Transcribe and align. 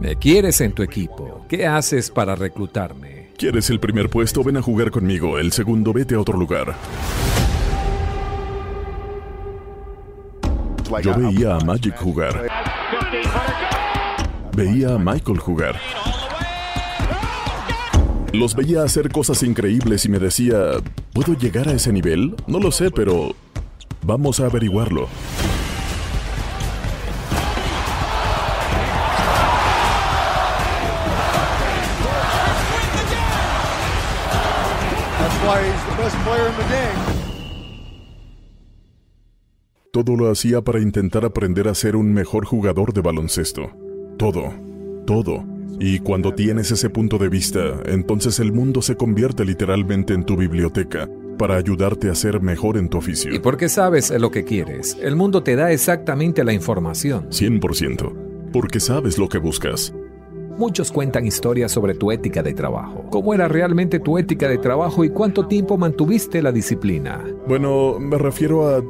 Me 0.00 0.16
quieres 0.16 0.62
en 0.62 0.72
tu 0.72 0.82
equipo. 0.82 1.44
¿Qué 1.46 1.66
haces 1.66 2.10
para 2.10 2.34
reclutarme? 2.34 3.28
¿Quieres 3.36 3.68
el 3.68 3.78
primer 3.80 4.08
puesto? 4.08 4.42
Ven 4.42 4.56
a 4.56 4.62
jugar 4.62 4.90
conmigo. 4.90 5.38
El 5.38 5.52
segundo, 5.52 5.92
vete 5.92 6.14
a 6.14 6.20
otro 6.20 6.38
lugar. 6.38 6.74
Yo 11.02 11.14
veía 11.14 11.56
a 11.56 11.60
Magic 11.60 11.96
jugar. 11.98 12.48
Veía 14.56 14.94
a 14.94 14.98
Michael 14.98 15.38
jugar. 15.38 15.78
Los 18.32 18.54
veía 18.54 18.82
hacer 18.82 19.10
cosas 19.10 19.42
increíbles 19.42 20.06
y 20.06 20.08
me 20.08 20.18
decía, 20.18 20.56
¿puedo 21.12 21.34
llegar 21.34 21.68
a 21.68 21.72
ese 21.72 21.92
nivel? 21.92 22.36
No 22.46 22.58
lo 22.58 22.72
sé, 22.72 22.90
pero 22.90 23.34
vamos 24.02 24.40
a 24.40 24.46
averiguarlo. 24.46 25.08
Why 35.44 35.58
he's 35.60 35.96
the 35.96 36.02
best 36.02 36.16
player 36.24 36.48
in 36.48 36.56
the 36.56 36.68
game. 36.74 37.20
Todo 39.92 40.14
lo 40.14 40.30
hacía 40.30 40.62
para 40.62 40.80
intentar 40.80 41.24
aprender 41.24 41.66
a 41.66 41.74
ser 41.74 41.96
un 41.96 42.12
mejor 42.12 42.44
jugador 42.46 42.92
de 42.92 43.00
baloncesto. 43.00 43.72
Todo, 44.18 44.54
todo. 45.04 45.44
Y 45.80 45.98
cuando 45.98 46.32
tienes 46.34 46.70
ese 46.70 46.90
punto 46.90 47.18
de 47.18 47.28
vista, 47.28 47.80
entonces 47.86 48.38
el 48.38 48.52
mundo 48.52 48.82
se 48.82 48.96
convierte 48.96 49.44
literalmente 49.44 50.14
en 50.14 50.24
tu 50.24 50.36
biblioteca 50.36 51.08
para 51.38 51.56
ayudarte 51.56 52.10
a 52.10 52.14
ser 52.14 52.40
mejor 52.40 52.76
en 52.76 52.88
tu 52.88 52.98
oficio. 52.98 53.34
Y 53.34 53.38
porque 53.38 53.68
sabes 53.68 54.10
lo 54.10 54.30
que 54.30 54.44
quieres, 54.44 54.96
el 55.00 55.16
mundo 55.16 55.42
te 55.42 55.56
da 55.56 55.72
exactamente 55.72 56.44
la 56.44 56.52
información. 56.52 57.28
100%. 57.30 58.52
Porque 58.52 58.78
sabes 58.78 59.18
lo 59.18 59.28
que 59.28 59.38
buscas. 59.38 59.92
Muchos 60.58 60.92
cuentan 60.92 61.26
historias 61.26 61.72
sobre 61.72 61.94
tu 61.94 62.10
ética 62.10 62.42
de 62.42 62.54
trabajo. 62.54 63.04
¿Cómo 63.10 63.34
era 63.34 63.48
realmente 63.48 64.00
tu 64.00 64.18
ética 64.18 64.48
de 64.48 64.58
trabajo 64.58 65.04
y 65.04 65.10
cuánto 65.10 65.46
tiempo 65.46 65.76
mantuviste 65.76 66.42
la 66.42 66.52
disciplina? 66.52 67.24
Bueno, 67.46 67.98
me 67.98 68.18
refiero 68.18 68.68
a 68.68 68.82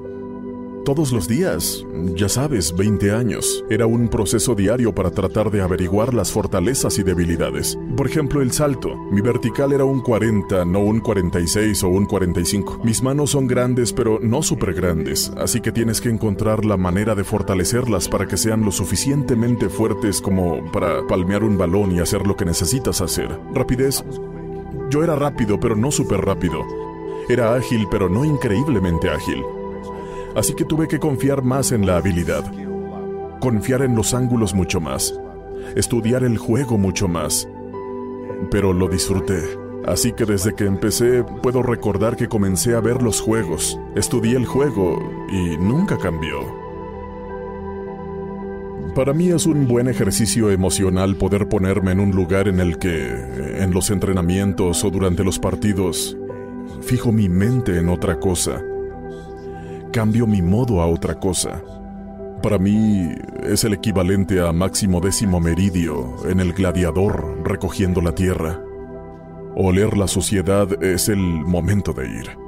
todos 0.84 1.12
los 1.12 1.28
días. 1.28 1.84
Ya 2.14 2.28
sabes, 2.28 2.74
20 2.74 3.12
años. 3.12 3.64
Era 3.70 3.86
un 3.86 4.08
proceso 4.08 4.54
diario 4.54 4.94
para 4.94 5.10
tratar 5.10 5.50
de 5.50 5.60
averiguar 5.60 6.14
las 6.14 6.32
fortalezas 6.32 6.98
y 6.98 7.02
debilidades. 7.02 7.78
Por 7.96 8.06
ejemplo, 8.06 8.42
el 8.42 8.52
salto. 8.52 8.96
Mi 9.10 9.20
vertical 9.20 9.72
era 9.72 9.84
un 9.84 10.00
40, 10.00 10.64
no 10.64 10.80
un 10.80 11.00
46 11.00 11.82
o 11.84 11.88
un 11.88 12.06
45. 12.06 12.80
Mis 12.84 13.02
manos 13.02 13.30
son 13.30 13.46
grandes, 13.46 13.92
pero 13.92 14.18
no 14.20 14.42
súper 14.42 14.74
grandes, 14.74 15.32
así 15.36 15.60
que 15.60 15.72
tienes 15.72 16.00
que 16.00 16.08
encontrar 16.08 16.64
la 16.64 16.76
manera 16.76 17.14
de 17.14 17.24
fortalecerlas 17.24 18.08
para 18.08 18.26
que 18.26 18.36
sean 18.36 18.64
lo 18.64 18.72
suficientemente 18.72 19.68
fuertes 19.68 20.20
como 20.20 20.70
para 20.72 21.06
palmear 21.06 21.44
un 21.44 21.58
balón 21.58 21.92
y 21.92 22.00
hacer 22.00 22.26
lo 22.26 22.36
que 22.36 22.44
necesitas 22.44 23.00
hacer. 23.00 23.28
Rapidez. 23.54 24.04
Yo 24.90 25.04
era 25.04 25.14
rápido, 25.14 25.60
pero 25.60 25.76
no 25.76 25.90
súper 25.92 26.20
rápido. 26.20 26.62
Era 27.28 27.54
ágil, 27.54 27.86
pero 27.90 28.08
no 28.08 28.24
increíblemente 28.24 29.08
ágil 29.08 29.44
así 30.34 30.54
que 30.54 30.64
tuve 30.64 30.88
que 30.88 30.98
confiar 30.98 31.42
más 31.42 31.72
en 31.72 31.86
la 31.86 31.96
habilidad, 31.96 32.44
confiar 33.40 33.82
en 33.82 33.96
los 33.96 34.14
ángulos 34.14 34.54
mucho 34.54 34.80
más, 34.80 35.18
estudiar 35.76 36.24
el 36.24 36.38
juego 36.38 36.78
mucho 36.78 37.08
más. 37.08 37.48
Pero 38.50 38.72
lo 38.72 38.88
disfruté, 38.88 39.42
así 39.86 40.12
que 40.12 40.24
desde 40.24 40.54
que 40.54 40.64
empecé 40.64 41.24
puedo 41.42 41.62
recordar 41.62 42.16
que 42.16 42.28
comencé 42.28 42.74
a 42.74 42.80
ver 42.80 43.02
los 43.02 43.20
juegos, 43.20 43.78
estudié 43.94 44.36
el 44.36 44.46
juego 44.46 44.98
y 45.30 45.56
nunca 45.58 45.98
cambió. 45.98 46.60
Para 48.94 49.12
mí 49.12 49.28
es 49.28 49.46
un 49.46 49.68
buen 49.68 49.88
ejercicio 49.88 50.50
emocional 50.50 51.16
poder 51.16 51.48
ponerme 51.48 51.92
en 51.92 52.00
un 52.00 52.10
lugar 52.10 52.48
en 52.48 52.58
el 52.58 52.78
que, 52.78 53.08
en 53.62 53.72
los 53.72 53.90
entrenamientos 53.90 54.82
o 54.82 54.90
durante 54.90 55.22
los 55.22 55.38
partidos, 55.38 56.18
fijo 56.80 57.12
mi 57.12 57.28
mente 57.28 57.78
en 57.78 57.88
otra 57.88 58.18
cosa 58.18 58.64
cambio 59.90 60.26
mi 60.26 60.42
modo 60.42 60.80
a 60.80 60.86
otra 60.86 61.14
cosa. 61.18 61.62
Para 62.42 62.58
mí 62.58 63.14
es 63.42 63.64
el 63.64 63.74
equivalente 63.74 64.40
a 64.40 64.52
máximo 64.52 65.00
décimo 65.00 65.40
meridio 65.40 66.16
en 66.26 66.40
el 66.40 66.52
gladiador 66.54 67.42
recogiendo 67.44 68.00
la 68.00 68.14
tierra. 68.14 68.60
Oler 69.54 69.96
la 69.96 70.08
sociedad 70.08 70.82
es 70.82 71.08
el 71.08 71.18
momento 71.18 71.92
de 71.92 72.08
ir. 72.08 72.38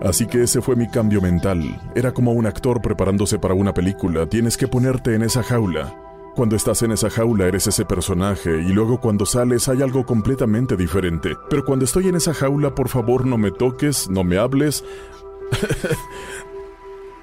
Así 0.00 0.26
que 0.26 0.42
ese 0.44 0.62
fue 0.62 0.76
mi 0.76 0.88
cambio 0.88 1.20
mental. 1.20 1.80
Era 1.96 2.12
como 2.12 2.32
un 2.32 2.46
actor 2.46 2.80
preparándose 2.80 3.38
para 3.38 3.54
una 3.54 3.74
película. 3.74 4.26
Tienes 4.26 4.56
que 4.56 4.68
ponerte 4.68 5.14
en 5.14 5.22
esa 5.22 5.42
jaula. 5.42 5.96
Cuando 6.36 6.54
estás 6.54 6.82
en 6.82 6.92
esa 6.92 7.10
jaula 7.10 7.46
eres 7.46 7.66
ese 7.66 7.84
personaje 7.84 8.62
y 8.62 8.68
luego 8.68 9.00
cuando 9.00 9.26
sales 9.26 9.68
hay 9.68 9.82
algo 9.82 10.06
completamente 10.06 10.76
diferente. 10.76 11.34
Pero 11.50 11.64
cuando 11.64 11.84
estoy 11.84 12.06
en 12.06 12.14
esa 12.14 12.32
jaula, 12.32 12.76
por 12.76 12.88
favor 12.88 13.26
no 13.26 13.36
me 13.38 13.50
toques, 13.50 14.08
no 14.08 14.22
me 14.22 14.38
hables. 14.38 14.84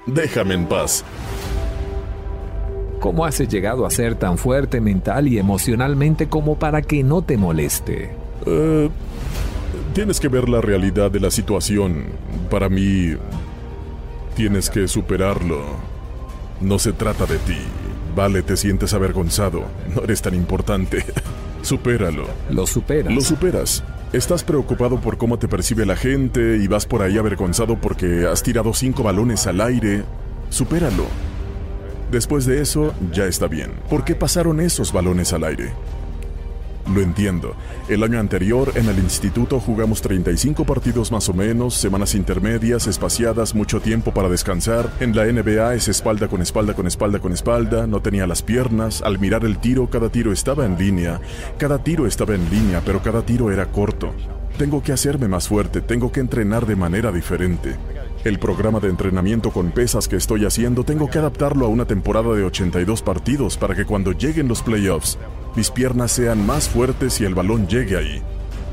Déjame 0.06 0.54
en 0.54 0.66
paz. 0.66 1.04
¿Cómo 3.00 3.24
has 3.24 3.38
llegado 3.38 3.86
a 3.86 3.90
ser 3.90 4.14
tan 4.14 4.38
fuerte 4.38 4.80
mental 4.80 5.28
y 5.28 5.38
emocionalmente 5.38 6.28
como 6.28 6.58
para 6.58 6.82
que 6.82 7.04
no 7.04 7.22
te 7.22 7.36
moleste? 7.36 8.10
Eh, 8.46 8.88
tienes 9.94 10.18
que 10.18 10.28
ver 10.28 10.48
la 10.48 10.60
realidad 10.60 11.10
de 11.10 11.20
la 11.20 11.30
situación. 11.30 12.04
Para 12.50 12.68
mí, 12.68 13.14
tienes 14.34 14.70
que 14.70 14.88
superarlo. 14.88 15.62
No 16.60 16.78
se 16.78 16.92
trata 16.92 17.26
de 17.26 17.38
ti. 17.38 17.58
Vale, 18.14 18.42
te 18.42 18.56
sientes 18.56 18.94
avergonzado. 18.94 19.64
No 19.94 20.02
eres 20.02 20.22
tan 20.22 20.34
importante. 20.34 21.04
Supéralo. 21.62 22.26
Lo 22.50 22.66
superas. 22.66 23.12
Lo 23.12 23.20
superas. 23.20 23.84
Estás 24.16 24.42
preocupado 24.42 24.98
por 24.98 25.18
cómo 25.18 25.38
te 25.38 25.46
percibe 25.46 25.84
la 25.84 25.94
gente 25.94 26.56
y 26.56 26.66
vas 26.68 26.86
por 26.86 27.02
ahí 27.02 27.18
avergonzado 27.18 27.78
porque 27.78 28.26
has 28.26 28.42
tirado 28.42 28.72
cinco 28.72 29.02
balones 29.02 29.46
al 29.46 29.60
aire. 29.60 30.04
Supéralo. 30.48 31.04
Después 32.10 32.46
de 32.46 32.62
eso, 32.62 32.94
ya 33.12 33.26
está 33.26 33.46
bien. 33.46 33.72
¿Por 33.90 34.06
qué 34.06 34.14
pasaron 34.14 34.60
esos 34.60 34.90
balones 34.90 35.34
al 35.34 35.44
aire? 35.44 35.70
Lo 36.92 37.00
entiendo. 37.00 37.56
El 37.88 38.04
año 38.04 38.20
anterior 38.20 38.72
en 38.76 38.88
el 38.88 38.98
instituto 38.98 39.58
jugamos 39.58 40.02
35 40.02 40.64
partidos 40.64 41.10
más 41.10 41.28
o 41.28 41.34
menos, 41.34 41.74
semanas 41.74 42.14
intermedias, 42.14 42.86
espaciadas, 42.86 43.54
mucho 43.56 43.80
tiempo 43.80 44.14
para 44.14 44.28
descansar. 44.28 44.92
En 45.00 45.14
la 45.16 45.24
NBA 45.24 45.74
es 45.74 45.88
espalda 45.88 46.28
con 46.28 46.42
espalda 46.42 46.74
con 46.74 46.86
espalda 46.86 47.18
con 47.18 47.32
espalda, 47.32 47.86
no 47.88 48.00
tenía 48.00 48.26
las 48.28 48.42
piernas. 48.42 49.02
Al 49.02 49.18
mirar 49.18 49.44
el 49.44 49.58
tiro, 49.58 49.90
cada 49.90 50.10
tiro 50.10 50.32
estaba 50.32 50.64
en 50.64 50.78
línea. 50.78 51.20
Cada 51.58 51.82
tiro 51.82 52.06
estaba 52.06 52.34
en 52.34 52.48
línea, 52.50 52.80
pero 52.84 53.02
cada 53.02 53.22
tiro 53.22 53.50
era 53.50 53.66
corto. 53.66 54.12
Tengo 54.56 54.82
que 54.82 54.92
hacerme 54.92 55.26
más 55.26 55.48
fuerte, 55.48 55.80
tengo 55.80 56.12
que 56.12 56.20
entrenar 56.20 56.66
de 56.66 56.76
manera 56.76 57.10
diferente. 57.10 57.76
El 58.24 58.38
programa 58.38 58.80
de 58.80 58.88
entrenamiento 58.88 59.50
con 59.50 59.70
pesas 59.70 60.08
que 60.08 60.16
estoy 60.16 60.46
haciendo 60.46 60.82
tengo 60.82 61.08
que 61.10 61.18
adaptarlo 61.18 61.66
a 61.66 61.68
una 61.68 61.84
temporada 61.84 62.34
de 62.34 62.44
82 62.44 63.02
partidos 63.02 63.56
para 63.56 63.74
que 63.74 63.84
cuando 63.84 64.12
lleguen 64.12 64.48
los 64.48 64.62
playoffs, 64.62 65.18
mis 65.56 65.70
piernas 65.70 66.12
sean 66.12 66.46
más 66.46 66.68
fuertes 66.68 67.20
y 67.20 67.24
el 67.24 67.34
balón 67.34 67.66
llegue 67.66 67.96
ahí. 67.96 68.22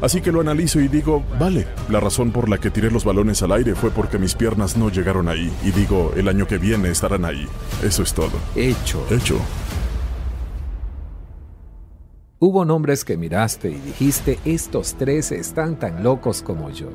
Así 0.01 0.19
que 0.19 0.33
lo 0.33 0.41
analizo 0.41 0.81
y 0.81 0.89
digo, 0.89 1.23
vale, 1.39 1.65
la 1.89 2.01
razón 2.01 2.31
por 2.31 2.49
la 2.49 2.57
que 2.57 2.69
tiré 2.69 2.91
los 2.91 3.05
balones 3.05 3.41
al 3.41 3.53
aire 3.53 3.73
fue 3.73 3.89
porque 3.89 4.19
mis 4.19 4.35
piernas 4.35 4.75
no 4.75 4.89
llegaron 4.89 5.29
ahí. 5.29 5.49
Y 5.63 5.71
digo, 5.71 6.11
el 6.17 6.27
año 6.27 6.45
que 6.45 6.57
viene 6.57 6.89
estarán 6.89 7.23
ahí. 7.23 7.47
Eso 7.81 8.03
es 8.03 8.13
todo. 8.13 8.33
Hecho. 8.53 9.05
Hecho. 9.09 9.39
Hubo 12.39 12.65
nombres 12.65 13.05
que 13.05 13.15
miraste 13.15 13.69
y 13.69 13.75
dijiste, 13.75 14.39
estos 14.43 14.95
tres 14.95 15.31
están 15.31 15.79
tan 15.79 16.03
locos 16.03 16.41
como 16.41 16.69
yo. 16.69 16.89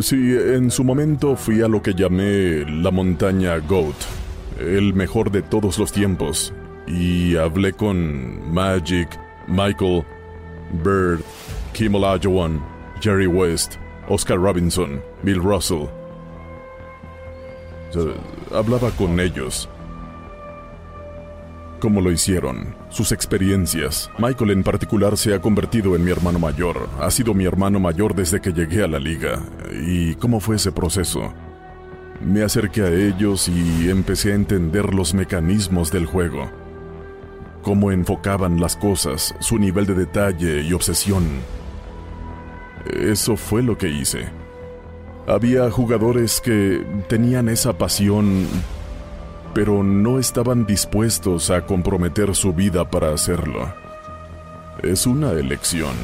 Sí, 0.00 0.16
en 0.16 0.72
su 0.72 0.82
momento 0.82 1.36
fui 1.36 1.62
a 1.62 1.68
lo 1.68 1.80
que 1.80 1.94
llamé 1.94 2.64
la 2.68 2.90
montaña 2.90 3.56
Goat, 3.58 3.94
el 4.58 4.94
mejor 4.94 5.30
de 5.30 5.42
todos 5.42 5.78
los 5.78 5.92
tiempos, 5.92 6.52
y 6.88 7.36
hablé 7.36 7.72
con 7.74 8.52
Magic, 8.52 9.08
Michael, 9.48 10.04
Bird, 10.84 11.20
Kim 11.72 11.94
Olajuwon, 11.94 12.60
Jerry 13.00 13.26
West, 13.26 13.76
Oscar 14.08 14.38
Robinson, 14.38 15.02
Bill 15.22 15.42
Russell. 15.42 15.88
Hablaba 18.52 18.90
con 18.92 19.18
ellos. 19.18 19.68
¿Cómo 21.80 22.00
lo 22.00 22.10
hicieron? 22.10 22.74
Sus 22.90 23.12
experiencias. 23.12 24.10
Michael 24.18 24.50
en 24.50 24.64
particular 24.64 25.16
se 25.16 25.32
ha 25.32 25.40
convertido 25.40 25.94
en 25.94 26.04
mi 26.04 26.10
hermano 26.10 26.38
mayor. 26.40 26.88
Ha 27.00 27.10
sido 27.10 27.34
mi 27.34 27.44
hermano 27.44 27.78
mayor 27.78 28.14
desde 28.14 28.40
que 28.40 28.52
llegué 28.52 28.82
a 28.82 28.88
la 28.88 28.98
liga. 28.98 29.40
¿Y 29.72 30.16
cómo 30.16 30.40
fue 30.40 30.56
ese 30.56 30.72
proceso? 30.72 31.32
Me 32.20 32.42
acerqué 32.42 32.82
a 32.82 32.90
ellos 32.90 33.48
y 33.48 33.88
empecé 33.88 34.32
a 34.32 34.34
entender 34.34 34.92
los 34.92 35.14
mecanismos 35.14 35.92
del 35.92 36.06
juego. 36.06 36.50
Cómo 37.62 37.90
enfocaban 37.92 38.60
las 38.60 38.76
cosas, 38.76 39.34
su 39.40 39.58
nivel 39.58 39.86
de 39.86 39.94
detalle 39.94 40.62
y 40.62 40.72
obsesión. 40.72 41.24
Eso 42.86 43.36
fue 43.36 43.62
lo 43.62 43.76
que 43.76 43.88
hice. 43.88 44.26
Había 45.26 45.70
jugadores 45.70 46.40
que 46.40 46.86
tenían 47.08 47.50
esa 47.50 47.76
pasión, 47.76 48.46
pero 49.52 49.82
no 49.82 50.18
estaban 50.18 50.64
dispuestos 50.64 51.50
a 51.50 51.66
comprometer 51.66 52.34
su 52.34 52.54
vida 52.54 52.90
para 52.90 53.12
hacerlo. 53.12 53.74
Es 54.82 55.06
una 55.06 55.32
elección. 55.32 55.94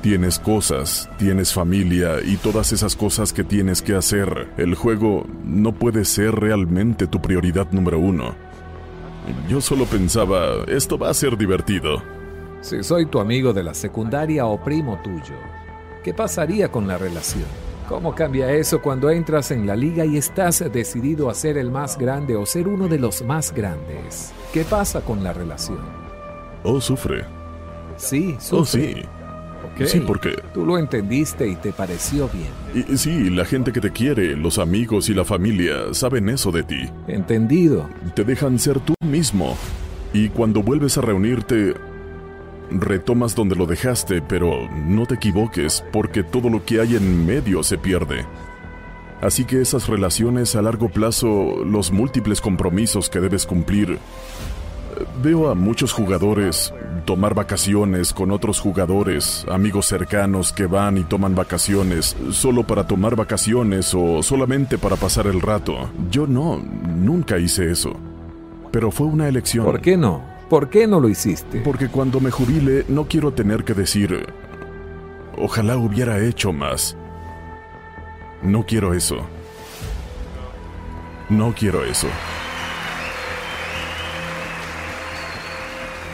Tienes 0.00 0.38
cosas, 0.38 1.08
tienes 1.16 1.52
familia 1.52 2.20
y 2.24 2.36
todas 2.36 2.72
esas 2.72 2.94
cosas 2.94 3.32
que 3.32 3.44
tienes 3.44 3.82
que 3.82 3.94
hacer. 3.94 4.48
El 4.56 4.74
juego 4.74 5.26
no 5.44 5.72
puede 5.72 6.04
ser 6.04 6.34
realmente 6.34 7.06
tu 7.06 7.22
prioridad 7.22 7.70
número 7.72 7.98
uno. 7.98 8.34
Yo 9.48 9.60
solo 9.60 9.84
pensaba, 9.86 10.64
esto 10.68 10.98
va 10.98 11.10
a 11.10 11.14
ser 11.14 11.36
divertido. 11.36 12.02
Si 12.60 12.82
soy 12.82 13.06
tu 13.06 13.18
amigo 13.20 13.52
de 13.52 13.62
la 13.62 13.74
secundaria 13.74 14.46
o 14.46 14.62
primo 14.62 15.00
tuyo, 15.02 15.34
¿qué 16.02 16.14
pasaría 16.14 16.70
con 16.70 16.86
la 16.86 16.98
relación? 16.98 17.44
¿Cómo 17.88 18.14
cambia 18.14 18.50
eso 18.52 18.80
cuando 18.80 19.10
entras 19.10 19.50
en 19.50 19.66
la 19.66 19.76
liga 19.76 20.04
y 20.04 20.16
estás 20.16 20.64
decidido 20.72 21.28
a 21.28 21.34
ser 21.34 21.58
el 21.58 21.70
más 21.70 21.98
grande 21.98 22.36
o 22.36 22.46
ser 22.46 22.68
uno 22.68 22.88
de 22.88 22.98
los 22.98 23.22
más 23.22 23.52
grandes? 23.52 24.32
¿Qué 24.52 24.64
pasa 24.64 25.00
con 25.02 25.22
la 25.22 25.32
relación? 25.32 25.80
Oh, 26.62 26.80
sufre. 26.80 27.24
Sí, 27.96 28.36
Oh, 28.38 28.64
sufre. 28.64 28.94
sí. 28.94 29.02
Ok. 29.74 29.86
Sí, 29.86 30.00
porque... 30.00 30.42
Tú 30.52 30.66
lo 30.66 30.78
entendiste 30.78 31.48
y 31.48 31.56
te 31.56 31.72
pareció 31.72 32.28
bien. 32.28 32.86
Y, 32.88 32.96
sí, 32.96 33.30
la 33.30 33.44
gente 33.44 33.72
que 33.72 33.80
te 33.80 33.90
quiere, 33.90 34.36
los 34.36 34.58
amigos 34.58 35.08
y 35.08 35.14
la 35.14 35.24
familia 35.24 35.92
saben 35.92 36.28
eso 36.28 36.52
de 36.52 36.62
ti. 36.62 36.90
Entendido. 37.08 37.88
Te 38.14 38.24
dejan 38.24 38.58
ser 38.58 38.80
tú 38.80 38.94
mismo. 39.04 39.56
Y 40.12 40.28
cuando 40.28 40.62
vuelves 40.62 40.98
a 40.98 41.00
reunirte, 41.00 41.74
retomas 42.70 43.34
donde 43.34 43.56
lo 43.56 43.66
dejaste, 43.66 44.22
pero 44.22 44.68
no 44.86 45.06
te 45.06 45.14
equivoques, 45.14 45.84
porque 45.92 46.22
todo 46.22 46.50
lo 46.50 46.64
que 46.64 46.80
hay 46.80 46.96
en 46.96 47.26
medio 47.26 47.62
se 47.62 47.78
pierde. 47.78 48.26
Así 49.20 49.44
que 49.44 49.60
esas 49.60 49.88
relaciones 49.88 50.56
a 50.56 50.62
largo 50.62 50.88
plazo, 50.88 51.64
los 51.64 51.92
múltiples 51.92 52.40
compromisos 52.40 53.08
que 53.08 53.20
debes 53.20 53.46
cumplir, 53.46 53.92
eh, 53.92 53.98
veo 55.22 55.48
a 55.48 55.54
muchos 55.54 55.92
jugadores 55.92 56.74
tomar 57.02 57.34
vacaciones 57.34 58.12
con 58.12 58.30
otros 58.30 58.60
jugadores, 58.60 59.44
amigos 59.48 59.86
cercanos 59.86 60.52
que 60.52 60.66
van 60.66 60.98
y 60.98 61.04
toman 61.04 61.34
vacaciones 61.34 62.16
solo 62.30 62.66
para 62.66 62.86
tomar 62.86 63.16
vacaciones 63.16 63.94
o 63.94 64.22
solamente 64.22 64.78
para 64.78 64.96
pasar 64.96 65.26
el 65.26 65.40
rato. 65.40 65.90
Yo 66.10 66.26
no, 66.26 66.58
nunca 66.58 67.38
hice 67.38 67.70
eso. 67.70 67.94
Pero 68.70 68.90
fue 68.90 69.06
una 69.06 69.28
elección. 69.28 69.64
¿Por 69.64 69.80
qué 69.80 69.96
no? 69.96 70.22
¿Por 70.48 70.68
qué 70.70 70.86
no 70.86 71.00
lo 71.00 71.08
hiciste? 71.08 71.60
Porque 71.60 71.88
cuando 71.88 72.20
me 72.20 72.30
jubile 72.30 72.84
no 72.88 73.06
quiero 73.06 73.32
tener 73.32 73.64
que 73.64 73.74
decir, 73.74 74.26
ojalá 75.36 75.76
hubiera 75.76 76.18
hecho 76.24 76.52
más. 76.52 76.96
No 78.42 78.64
quiero 78.66 78.94
eso. 78.94 79.16
No 81.28 81.54
quiero 81.54 81.84
eso. 81.84 82.08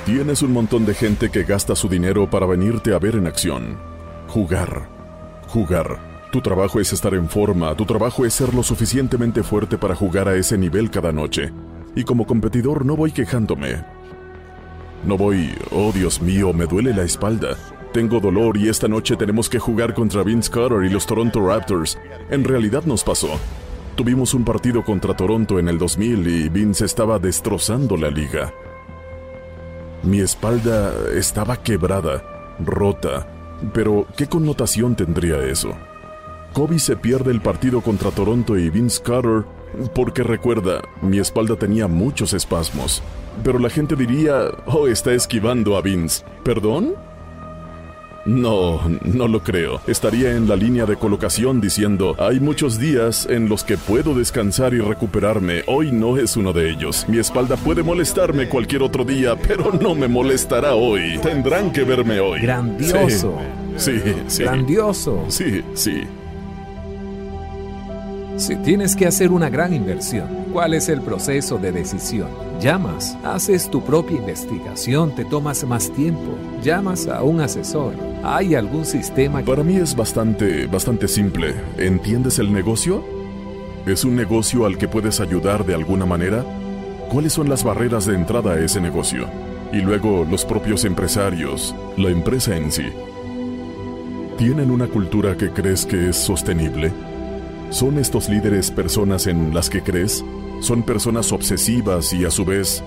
Tienes 0.08 0.40
un 0.40 0.54
montón 0.54 0.86
de 0.86 0.94
gente 0.94 1.28
que 1.28 1.42
gasta 1.42 1.76
su 1.76 1.86
dinero 1.86 2.30
para 2.30 2.46
venirte 2.46 2.94
a 2.94 2.98
ver 2.98 3.16
en 3.16 3.26
acción. 3.26 3.76
Jugar. 4.26 4.88
Jugar. 5.48 5.98
Tu 6.32 6.40
trabajo 6.40 6.80
es 6.80 6.94
estar 6.94 7.12
en 7.12 7.28
forma, 7.28 7.74
tu 7.74 7.84
trabajo 7.84 8.24
es 8.24 8.32
ser 8.32 8.54
lo 8.54 8.62
suficientemente 8.62 9.42
fuerte 9.42 9.76
para 9.76 9.94
jugar 9.94 10.26
a 10.26 10.34
ese 10.34 10.56
nivel 10.56 10.90
cada 10.90 11.12
noche. 11.12 11.52
Y 11.94 12.04
como 12.04 12.26
competidor 12.26 12.86
no 12.86 12.96
voy 12.96 13.12
quejándome. 13.12 13.84
No 15.04 15.18
voy, 15.18 15.54
oh 15.72 15.92
Dios 15.92 16.22
mío, 16.22 16.54
me 16.54 16.64
duele 16.64 16.94
la 16.94 17.02
espalda. 17.02 17.58
Tengo 17.92 18.18
dolor 18.18 18.56
y 18.56 18.70
esta 18.70 18.88
noche 18.88 19.14
tenemos 19.14 19.50
que 19.50 19.58
jugar 19.58 19.92
contra 19.92 20.22
Vince 20.22 20.50
Carter 20.50 20.84
y 20.84 20.88
los 20.88 21.04
Toronto 21.04 21.46
Raptors. 21.46 21.98
En 22.30 22.44
realidad 22.44 22.84
nos 22.84 23.04
pasó. 23.04 23.38
Tuvimos 23.94 24.32
un 24.32 24.46
partido 24.46 24.82
contra 24.86 25.14
Toronto 25.14 25.58
en 25.58 25.68
el 25.68 25.76
2000 25.76 26.26
y 26.28 26.48
Vince 26.48 26.86
estaba 26.86 27.18
destrozando 27.18 27.98
la 27.98 28.08
liga. 28.08 28.54
Mi 30.02 30.20
espalda 30.20 30.92
estaba 31.14 31.56
quebrada, 31.56 32.56
rota. 32.60 33.26
Pero, 33.72 34.06
¿qué 34.16 34.26
connotación 34.26 34.94
tendría 34.94 35.42
eso? 35.44 35.70
Kobe 36.52 36.78
se 36.78 36.96
pierde 36.96 37.30
el 37.30 37.40
partido 37.40 37.80
contra 37.80 38.10
Toronto 38.10 38.56
y 38.56 38.70
Vince 38.70 39.02
Carter 39.02 39.44
porque 39.94 40.22
recuerda, 40.22 40.82
mi 41.02 41.18
espalda 41.18 41.56
tenía 41.56 41.88
muchos 41.88 42.32
espasmos. 42.32 43.02
Pero 43.44 43.58
la 43.58 43.70
gente 43.70 43.96
diría, 43.96 44.50
oh, 44.66 44.86
está 44.86 45.12
esquivando 45.12 45.76
a 45.76 45.82
Vince. 45.82 46.24
¿Perdón? 46.42 46.94
No, 48.24 48.80
no 49.04 49.28
lo 49.28 49.42
creo. 49.42 49.80
Estaría 49.86 50.32
en 50.32 50.48
la 50.48 50.56
línea 50.56 50.86
de 50.86 50.96
colocación 50.96 51.60
diciendo, 51.60 52.14
hay 52.18 52.40
muchos 52.40 52.78
días 52.78 53.26
en 53.30 53.48
los 53.48 53.64
que 53.64 53.78
puedo 53.78 54.14
descansar 54.14 54.74
y 54.74 54.80
recuperarme. 54.80 55.62
Hoy 55.66 55.92
no 55.92 56.18
es 56.18 56.36
uno 56.36 56.52
de 56.52 56.70
ellos. 56.70 57.06
Mi 57.08 57.18
espalda 57.18 57.56
puede 57.56 57.82
molestarme 57.82 58.48
cualquier 58.48 58.82
otro 58.82 59.04
día, 59.04 59.36
pero 59.36 59.72
no 59.72 59.94
me 59.94 60.08
molestará 60.08 60.74
hoy. 60.74 61.18
Tendrán 61.22 61.72
que 61.72 61.84
verme 61.84 62.20
hoy. 62.20 62.40
Grandioso. 62.40 63.38
Sí, 63.76 63.98
sí. 63.98 64.14
sí. 64.26 64.42
Grandioso. 64.42 65.24
Sí, 65.28 65.62
sí. 65.74 66.02
Si 68.38 68.54
tienes 68.54 68.94
que 68.94 69.04
hacer 69.04 69.32
una 69.32 69.50
gran 69.50 69.74
inversión, 69.74 70.28
¿cuál 70.52 70.72
es 70.72 70.88
el 70.88 71.00
proceso 71.00 71.58
de 71.58 71.72
decisión? 71.72 72.28
Llamas, 72.60 73.18
haces 73.24 73.68
tu 73.68 73.82
propia 73.84 74.16
investigación, 74.16 75.12
te 75.12 75.24
tomas 75.24 75.64
más 75.64 75.90
tiempo, 75.90 76.38
llamas 76.62 77.08
a 77.08 77.24
un 77.24 77.40
asesor. 77.40 77.94
¿Hay 78.22 78.54
algún 78.54 78.84
sistema. 78.84 79.42
Para 79.42 79.64
mí 79.64 79.74
es 79.74 79.96
bastante, 79.96 80.66
bastante 80.66 81.08
simple. 81.08 81.52
¿Entiendes 81.78 82.38
el 82.38 82.52
negocio? 82.52 83.04
¿Es 83.86 84.04
un 84.04 84.14
negocio 84.14 84.66
al 84.66 84.78
que 84.78 84.86
puedes 84.86 85.18
ayudar 85.18 85.66
de 85.66 85.74
alguna 85.74 86.06
manera? 86.06 86.44
¿Cuáles 87.10 87.32
son 87.32 87.48
las 87.48 87.64
barreras 87.64 88.06
de 88.06 88.14
entrada 88.14 88.52
a 88.52 88.60
ese 88.60 88.80
negocio? 88.80 89.26
Y 89.72 89.78
luego 89.78 90.24
los 90.24 90.44
propios 90.44 90.84
empresarios, 90.84 91.74
la 91.96 92.10
empresa 92.10 92.56
en 92.56 92.70
sí. 92.70 92.86
¿Tienen 94.36 94.70
una 94.70 94.86
cultura 94.86 95.36
que 95.36 95.50
crees 95.50 95.84
que 95.84 96.10
es 96.10 96.16
sostenible? 96.16 96.92
¿Son 97.70 97.98
estos 97.98 98.28
líderes 98.28 98.70
personas 98.70 99.26
en 99.26 99.54
las 99.54 99.68
que 99.68 99.82
crees? 99.82 100.24
¿Son 100.60 100.82
personas 100.82 101.32
obsesivas 101.32 102.12
y 102.14 102.24
a 102.24 102.30
su 102.30 102.44
vez 102.44 102.82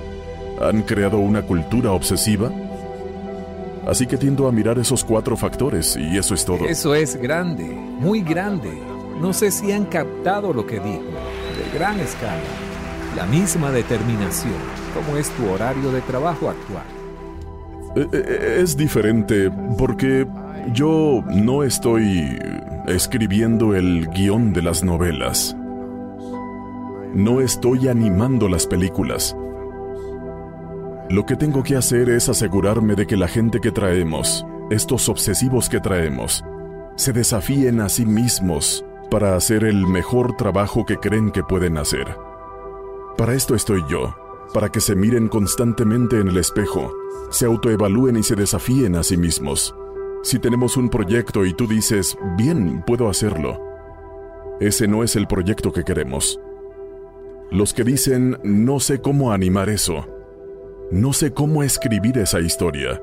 han 0.59 0.81
creado 0.81 1.19
una 1.19 1.43
cultura 1.43 1.91
obsesiva? 1.91 2.51
Así 3.87 4.07
que 4.07 4.17
tiendo 4.17 4.47
a 4.47 4.51
mirar 4.51 4.79
esos 4.79 5.03
cuatro 5.03 5.37
factores 5.37 5.95
y 5.97 6.17
eso 6.17 6.33
es 6.33 6.45
todo. 6.45 6.65
Eso 6.65 6.95
es 6.95 7.15
grande, 7.15 7.63
muy 7.63 8.21
grande. 8.21 8.69
No 9.19 9.33
sé 9.33 9.51
si 9.51 9.71
han 9.71 9.85
captado 9.85 10.51
lo 10.51 10.65
que 10.65 10.79
dijo. 10.79 11.03
De 11.03 11.77
gran 11.77 11.99
escala. 11.99 12.41
La 13.15 13.25
misma 13.25 13.71
determinación. 13.71 14.53
¿Cómo 14.95 15.17
es 15.17 15.29
tu 15.29 15.47
horario 15.49 15.91
de 15.91 16.01
trabajo 16.01 16.49
actual? 16.49 16.85
Eh, 17.95 18.07
eh, 18.13 18.59
Es 18.61 18.75
diferente 18.75 19.51
porque 19.77 20.25
yo 20.73 21.23
no 21.27 21.63
estoy 21.63 22.39
escribiendo 22.87 23.75
el 23.75 24.07
guion 24.09 24.53
de 24.53 24.61
las 24.61 24.83
novelas. 24.83 25.55
No 27.13 27.41
estoy 27.41 27.87
animando 27.87 28.47
las 28.47 28.67
películas. 28.67 29.35
Lo 31.09 31.25
que 31.25 31.35
tengo 31.35 31.61
que 31.61 31.75
hacer 31.75 32.09
es 32.09 32.29
asegurarme 32.29 32.95
de 32.95 33.05
que 33.05 33.17
la 33.17 33.27
gente 33.27 33.59
que 33.59 33.71
traemos, 33.71 34.45
estos 34.69 35.09
obsesivos 35.09 35.67
que 35.67 35.81
traemos, 35.81 36.43
se 36.95 37.11
desafíen 37.11 37.81
a 37.81 37.89
sí 37.89 38.05
mismos 38.05 38.85
para 39.09 39.35
hacer 39.35 39.65
el 39.65 39.85
mejor 39.87 40.37
trabajo 40.37 40.85
que 40.85 40.97
creen 40.97 41.31
que 41.31 41.43
pueden 41.43 41.77
hacer. 41.77 42.15
Para 43.17 43.33
esto 43.33 43.55
estoy 43.55 43.83
yo, 43.89 44.15
para 44.53 44.69
que 44.69 44.79
se 44.79 44.95
miren 44.95 45.27
constantemente 45.27 46.19
en 46.19 46.29
el 46.29 46.37
espejo, 46.37 46.93
se 47.29 47.45
autoevalúen 47.45 48.17
y 48.17 48.23
se 48.23 48.35
desafíen 48.35 48.95
a 48.95 49.03
sí 49.03 49.17
mismos. 49.17 49.75
Si 50.23 50.37
tenemos 50.37 50.77
un 50.77 50.89
proyecto 50.89 51.45
y 51.45 51.53
tú 51.53 51.67
dices, 51.67 52.17
bien, 52.37 52.83
puedo 52.85 53.09
hacerlo, 53.09 53.59
ese 54.59 54.87
no 54.87 55.03
es 55.03 55.15
el 55.15 55.27
proyecto 55.27 55.71
que 55.71 55.83
queremos. 55.83 56.39
Los 57.49 57.73
que 57.73 57.83
dicen, 57.83 58.37
no 58.43 58.79
sé 58.79 59.01
cómo 59.01 59.31
animar 59.31 59.69
eso, 59.69 60.07
no 60.91 61.11
sé 61.13 61.33
cómo 61.33 61.63
escribir 61.63 62.19
esa 62.19 62.39
historia, 62.39 63.01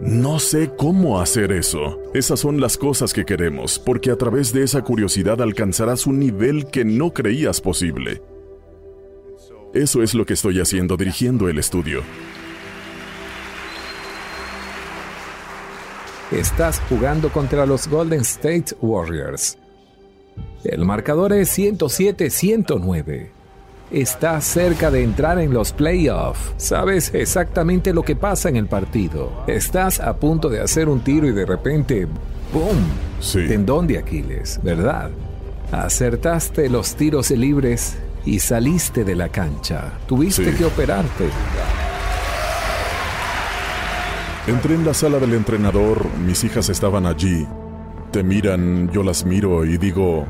no 0.00 0.38
sé 0.38 0.70
cómo 0.76 1.20
hacer 1.20 1.52
eso. 1.52 2.00
Esas 2.14 2.40
son 2.40 2.60
las 2.60 2.76
cosas 2.76 3.12
que 3.12 3.24
queremos, 3.24 3.78
porque 3.78 4.10
a 4.10 4.16
través 4.16 4.52
de 4.52 4.62
esa 4.62 4.82
curiosidad 4.82 5.40
alcanzarás 5.40 6.06
un 6.06 6.18
nivel 6.18 6.66
que 6.66 6.84
no 6.84 7.12
creías 7.12 7.60
posible. 7.60 8.22
Eso 9.74 10.02
es 10.02 10.14
lo 10.14 10.26
que 10.26 10.34
estoy 10.34 10.60
haciendo 10.60 10.96
dirigiendo 10.96 11.48
el 11.48 11.58
estudio. 11.58 12.02
Estás 16.32 16.80
jugando 16.88 17.30
contra 17.30 17.66
los 17.66 17.86
Golden 17.88 18.20
State 18.22 18.74
Warriors. 18.80 19.58
El 20.64 20.84
marcador 20.84 21.32
es 21.32 21.56
107-109 21.58 23.30
estás 23.92 24.44
cerca 24.44 24.90
de 24.90 25.02
entrar 25.02 25.38
en 25.38 25.52
los 25.52 25.72
playoffs. 25.72 26.54
Sabes 26.56 27.12
exactamente 27.14 27.92
lo 27.92 28.02
que 28.02 28.16
pasa 28.16 28.48
en 28.48 28.56
el 28.56 28.66
partido. 28.66 29.44
Estás 29.46 30.00
a 30.00 30.16
punto 30.16 30.48
de 30.48 30.60
hacer 30.60 30.88
un 30.88 31.00
tiro 31.00 31.28
y 31.28 31.32
de 31.32 31.44
repente, 31.44 32.06
¡boom! 32.52 32.78
Sí. 33.20 33.46
Tendón 33.46 33.86
de 33.86 33.98
Aquiles, 33.98 34.58
¿verdad? 34.62 35.10
Acertaste 35.70 36.70
los 36.70 36.94
tiros 36.96 37.30
libres 37.30 37.96
y 38.24 38.38
saliste 38.38 39.04
de 39.04 39.14
la 39.14 39.28
cancha. 39.28 39.92
Tuviste 40.06 40.52
Sí. 40.52 40.56
que 40.56 40.64
operarte. 40.64 41.28
Entré 44.44 44.74
en 44.74 44.84
la 44.84 44.92
sala 44.92 45.20
del 45.20 45.34
entrenador, 45.34 46.04
mis 46.18 46.42
hijas 46.42 46.68
estaban 46.68 47.06
allí. 47.06 47.46
Te 48.10 48.24
miran, 48.24 48.90
yo 48.90 49.04
las 49.04 49.24
miro 49.24 49.64
y 49.64 49.78
digo, 49.78 50.26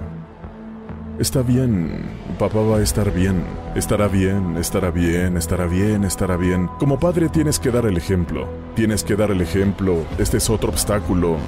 está 1.19 1.41
bien, 1.41 2.11
papá 2.39 2.61
va 2.61 2.77
a 2.77 2.83
estar 2.83 3.11
bien, 3.11 3.43
estará 3.75 4.09
bien, 4.09 4.59
estará 4.59 4.91
bien, 4.91 5.39
estará 5.39 5.67
bien, 5.67 6.05
estará 6.05 6.37
bien. 6.37 6.69
Como 6.79 7.01
padre 7.01 7.31
tienes 7.31 7.59
que 7.59 7.71
dar 7.71 7.87
el 7.87 7.97
ejemplo, 7.97 8.47
tienes 8.75 9.03
que 9.03 9.17
dar 9.17 9.31
el 9.31 9.41
ejemplo, 9.41 10.05
este 10.19 10.37
es 10.37 10.51
otro 10.51 10.69
obstáculo, 10.69 11.39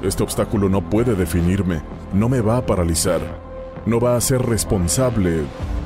este 0.00 0.22
obstáculo 0.22 0.68
no 0.68 0.80
puede 0.88 1.16
definirme, 1.16 1.82
no 2.14 2.28
me 2.28 2.40
va 2.40 2.58
a 2.58 2.66
paralizar, 2.66 3.20
no 3.84 3.98
va 3.98 4.14
a 4.14 4.20
ser 4.20 4.42
responsable 4.42 5.40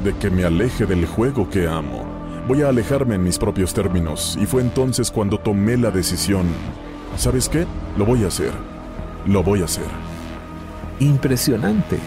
de 0.04 0.14
que 0.20 0.28
me 0.28 0.44
aleje 0.44 0.84
del 0.84 1.06
juego 1.06 1.48
que 1.48 1.66
amo. 1.66 2.15
Voy 2.46 2.62
a 2.62 2.68
alejarme 2.68 3.16
en 3.16 3.24
mis 3.24 3.38
propios 3.38 3.74
términos 3.74 4.38
y 4.40 4.46
fue 4.46 4.62
entonces 4.62 5.10
cuando 5.10 5.36
tomé 5.36 5.76
la 5.76 5.90
decisión. 5.90 6.46
¿Sabes 7.16 7.48
qué? 7.48 7.66
Lo 7.98 8.04
voy 8.04 8.22
a 8.22 8.28
hacer. 8.28 8.52
Lo 9.26 9.42
voy 9.42 9.62
a 9.62 9.64
hacer. 9.64 9.82
Impresionante. 11.00 11.98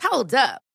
Hold 0.00 0.34
up. 0.34 0.65